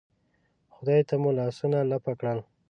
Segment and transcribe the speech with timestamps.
[0.73, 2.39] خدای ته مو لاسونه لپه کړل.